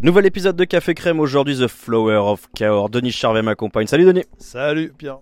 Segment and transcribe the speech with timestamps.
[0.00, 2.88] Nouvel épisode de Café Crème aujourd'hui, The Flower of Cahors.
[2.88, 3.88] Denis Charvet m'accompagne.
[3.88, 4.22] Salut Denis.
[4.38, 5.18] Salut Pierre.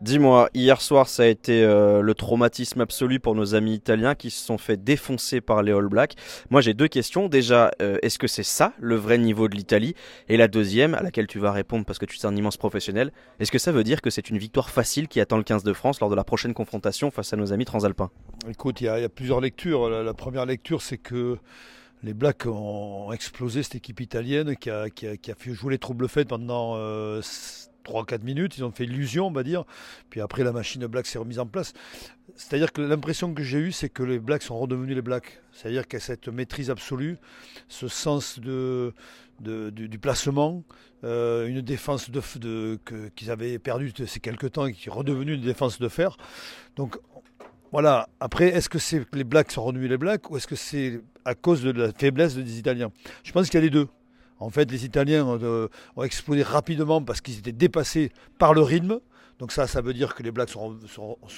[0.00, 4.30] Dis-moi, hier soir ça a été euh, le traumatisme absolu pour nos amis italiens qui
[4.30, 6.14] se sont fait défoncer par les All Blacks.
[6.48, 7.28] Moi j'ai deux questions.
[7.28, 9.94] Déjà, euh, est-ce que c'est ça le vrai niveau de l'Italie?
[10.28, 13.12] Et la deuxième, à laquelle tu vas répondre parce que tu es un immense professionnel,
[13.40, 15.72] est-ce que ça veut dire que c'est une victoire facile qui attend le 15 de
[15.74, 18.10] France lors de la prochaine confrontation face à nos amis transalpins?
[18.48, 19.90] Écoute, il y, a plusieurs lectures.
[19.90, 21.36] La, la première lecture c'est que
[22.04, 24.88] les Blacks ont explosé cette équipe italienne qui a,
[25.36, 27.22] fait jouer les troubles faits pendant euh,
[27.84, 28.58] 3-4 minutes.
[28.58, 29.64] Ils ont fait illusion, on va dire.
[30.10, 31.72] Puis après, la machine Black s'est remise en place.
[32.36, 35.40] C'est-à-dire que l'impression que j'ai eue, c'est que les Blacks sont redevenus les Blacks.
[35.52, 37.16] C'est-à-dire a cette maîtrise absolue,
[37.68, 38.92] ce sens de,
[39.40, 40.62] du, placement,
[41.04, 42.78] euh, une défense de,
[43.14, 46.18] qu'ils avaient perdu ces quelques temps et qui est redevenue une défense de fer.
[46.76, 46.98] Donc
[47.74, 48.08] voilà.
[48.20, 51.34] Après, est-ce que c'est les Blacks sont redevenus les Blacks ou est-ce que c'est à
[51.34, 52.92] cause de la faiblesse des Italiens?
[53.24, 53.88] Je pense qu'il y a les deux.
[54.38, 55.66] En fait, les Italiens ont, euh,
[55.96, 59.00] ont explosé rapidement parce qu'ils étaient dépassés par le rythme.
[59.40, 60.78] Donc ça, ça veut dire que les Blacks sont,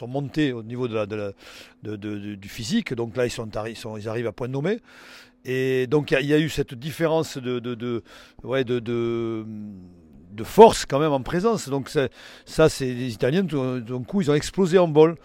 [0.06, 2.92] montés au niveau du physique.
[2.92, 4.80] Donc là, ils, arrivent à point nommé.
[5.46, 8.02] Et donc il y, a eu cette différence de,
[10.44, 11.70] force quand même en présence.
[11.70, 15.16] Donc ça, c'est les Italiens, d'un coup, ils ont explosé en vol.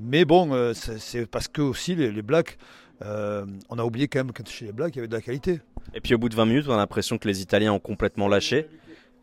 [0.00, 2.56] Mais bon, euh, c'est parce que aussi les, Blacks,
[3.02, 5.20] euh, on a oublié quand même que chez les Blacks, il y avait de la
[5.20, 5.60] qualité.
[5.94, 8.26] Et puis au bout de 20 minutes, on a l'impression que les Italiens ont complètement
[8.26, 8.66] lâché.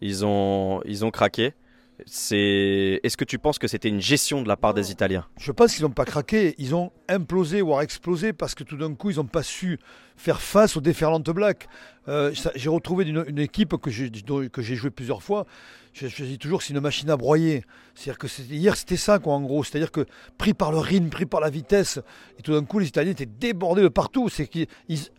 [0.02, 1.53] Ils ont, ils ont craqué.
[2.00, 5.26] Est-ce que tu penses que c'était une gestion de la part des Italiens?
[5.40, 8.94] Je pense qu'ils n'ont pas craqué, ils ont implosé, voire explosé, parce que tout d'un
[8.94, 9.80] coup, ils n'ont pas su
[10.16, 11.67] faire face aux déferlantes Blacks.
[12.08, 15.48] Euh, j'ai retrouvé une, équipe que j'ai, que j'ai joué plusieurs fois.
[15.94, 17.64] Je, dis toujours, c'est une machine à broyer.
[17.95, 19.64] C'est-à-dire que hier, c'était ça, quoi, en gros.
[19.64, 20.06] C'est-à-dire que
[20.38, 22.00] pris par le rythme, pris par la vitesse,
[22.38, 24.30] et tout d'un coup, les Italiens étaient débordés de partout.
[24.30, 24.48] C'est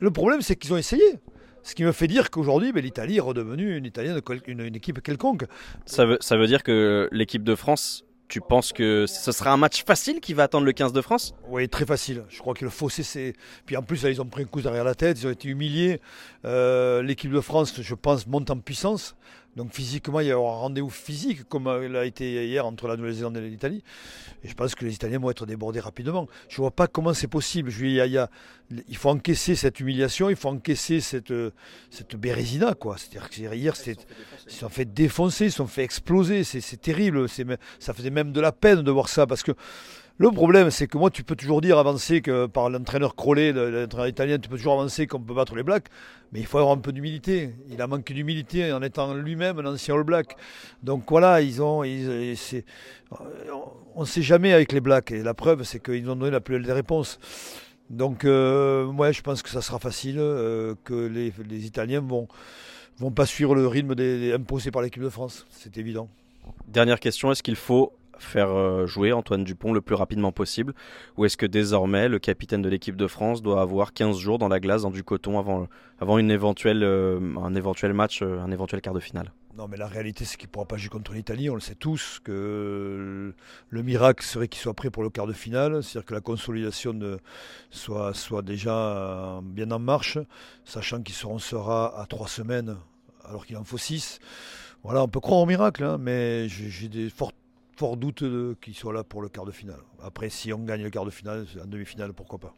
[0.01, 1.19] le problème, c'est qu'ils ont essayé.
[1.69, 5.45] Ce qui me fait dire qu'aujourd'hui, ben, l'Italie est redevenue une, Italienne, une, équipe quelconque.
[5.85, 10.21] Ça veut dire que l'équipe de France, tu penses que ce sera un match facile
[10.21, 12.25] qui va attendre le 15 de France Oui, très facile.
[12.29, 13.33] Je crois que le fossé, c'est.
[13.65, 15.49] Puis en plus, là, ils ont pris un coup derrière la tête, ils ont été
[15.49, 16.01] humiliés.
[16.45, 19.17] Euh, l'équipe de France, je pense, monte en puissance.
[19.57, 22.97] Donc physiquement, il y aura un rendez-vous physique, comme il a été hier entre la
[22.97, 23.83] Nouvelle-Zélande et l'Italie.
[24.45, 26.29] Et je pense que les Italiens vont être débordés rapidement.
[26.49, 27.71] Je ne vois pas comment c'est possible.
[27.71, 28.31] Je, il, y a, il, y a,
[28.89, 31.33] il, faut encaisser cette humiliation, il faut encaisser cette,
[31.91, 32.75] cette bérésina.
[32.97, 33.97] C'est-à-dire que hier, ils
[34.47, 36.45] se sont fait défoncer, ils se sont fait exploser.
[36.45, 37.27] C'est terrible.
[37.81, 39.27] Ça faisait même de la peine de voir ça.
[39.27, 39.53] Parce que
[40.19, 44.09] le problème, c'est que moi, tu peux toujours dire avancer que par l'entraîneur Crollet, l'entraîneur
[44.09, 45.87] italien, tu peux toujours avancer qu'on peut battre les Blacks,
[46.33, 47.55] mais il faut avoir un peu d'humilité.
[47.71, 50.37] Il a manqué d'humilité en étant lui-même un ancien All Black.
[50.83, 52.35] Donc voilà, ils ont, ils,
[53.95, 55.13] on ne sait jamais avec les Blacks.
[55.13, 57.21] Et la preuve, c'est qu'ils ont donné la plus belle des réponses.
[57.89, 61.33] Donc, euh, ouais, je pense que ça sera facile, euh, que les,
[61.65, 62.29] Italiens vont
[62.99, 63.95] vont pas suivre le rythme
[64.35, 65.47] imposé par l'équipe de France.
[65.51, 66.09] C'est évident.
[66.67, 70.75] Dernière question, est-ce qu'il faut faire euh, jouer Antoine Dupont le plus rapidement possible
[71.17, 74.49] Ou est-ce que désormais le capitaine de l'équipe de France doit avoir 15 jours dans
[74.49, 75.69] la glace, dans du coton, avant,
[76.01, 79.33] avant une éventuelle, euh, un éventuel match, euh, un éventuel quart de finale?
[79.57, 81.51] Non, mais la réalité, c'est qu'il ne pourra pas jouer contre l'Italie.
[81.51, 83.35] On le sait tous que
[83.69, 87.19] le miracle serait qu'il soit prêt pour le quart de finale, c'est-à-dire que la consolidation
[87.71, 90.19] soit, soit déjà bien en marche,
[90.65, 92.77] sachant qu'il sera à trois semaines
[93.29, 94.19] alors qu'il en faut six.
[94.83, 97.35] Voilà, on peut croire au miracle, hein, mais j'ai des fortes
[97.79, 98.25] fort doute
[98.61, 99.81] qu'il soit là pour le quart de finale.
[100.03, 102.55] Après, si on gagne le quart de finale, en demi-finale, pourquoi pas.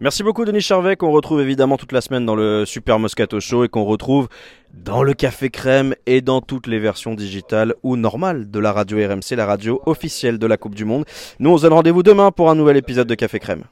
[0.00, 3.64] Merci beaucoup Denis Charvet qu'on retrouve évidemment toute la semaine dans le Super Moscato Show
[3.64, 4.28] et qu'on retrouve
[4.72, 8.98] dans le Café Crème et dans toutes les versions digitales ou normales de la radio
[8.98, 11.04] RMC, la radio officielle de la Coupe du Monde.
[11.40, 13.64] Nous on se donne rendez-vous demain pour un nouvel épisode de Café Crème.